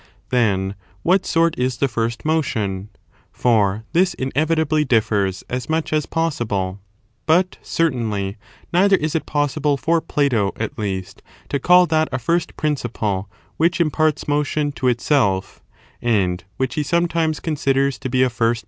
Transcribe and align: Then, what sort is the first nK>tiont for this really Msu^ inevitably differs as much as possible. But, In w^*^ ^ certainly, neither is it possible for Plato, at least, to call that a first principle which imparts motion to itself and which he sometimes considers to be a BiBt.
Then, 0.31 0.73
what 1.03 1.27
sort 1.27 1.55
is 1.59 1.77
the 1.77 1.87
first 1.87 2.23
nK>tiont 2.23 2.87
for 3.31 3.83
this 3.93 4.15
really 4.17 4.31
Msu^ 4.31 4.33
inevitably 4.33 4.83
differs 4.83 5.43
as 5.47 5.69
much 5.69 5.93
as 5.93 6.07
possible. 6.07 6.79
But, 7.27 7.45
In 7.45 7.51
w^*^ 7.51 7.55
^ 7.55 7.57
certainly, 7.67 8.37
neither 8.73 8.95
is 8.95 9.13
it 9.13 9.27
possible 9.27 9.77
for 9.77 10.01
Plato, 10.01 10.53
at 10.55 10.79
least, 10.79 11.21
to 11.49 11.59
call 11.59 11.85
that 11.85 12.09
a 12.11 12.17
first 12.17 12.57
principle 12.57 13.29
which 13.57 13.79
imparts 13.79 14.27
motion 14.27 14.71
to 14.71 14.87
itself 14.87 15.61
and 16.01 16.45
which 16.57 16.73
he 16.73 16.81
sometimes 16.83 17.39
considers 17.39 17.99
to 17.99 18.09
be 18.09 18.23
a 18.23 18.29
BiBt. 18.31 18.59